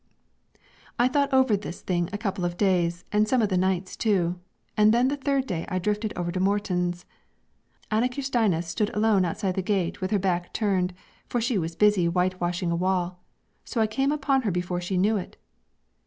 "I 0.97 1.07
thought 1.07 1.31
over 1.31 1.55
this 1.55 1.81
thing 1.81 2.09
a 2.11 2.17
couple 2.17 2.43
of 2.43 2.57
days 2.57 3.05
and 3.11 3.27
some 3.27 3.39
of 3.43 3.49
the 3.49 3.55
nights 3.57 3.95
too, 3.95 4.39
and 4.75 4.91
then 4.91 5.09
the 5.09 5.15
third 5.15 5.45
day 5.45 5.63
I 5.69 5.77
drifted 5.77 6.11
over 6.15 6.31
to 6.31 6.39
Morten's. 6.39 7.05
Ane 7.91 8.09
Kirstine 8.09 8.63
stood 8.63 8.89
alone 8.95 9.25
outside 9.25 9.53
the 9.53 9.61
gate 9.61 10.01
with 10.01 10.09
her 10.09 10.17
back 10.17 10.53
turned, 10.53 10.95
for 11.29 11.39
she 11.39 11.59
was 11.59 11.75
busy 11.75 12.07
whitewashing 12.07 12.71
a 12.71 12.75
wall, 12.75 13.19
so 13.63 13.79
I 13.79 13.85
came 13.85 14.11
upon 14.11 14.41
her 14.41 14.49
before 14.49 14.81
she 14.81 14.97
knew 14.97 15.17
it. 15.17 15.37